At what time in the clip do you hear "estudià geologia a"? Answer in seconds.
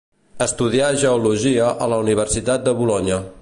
0.45-1.91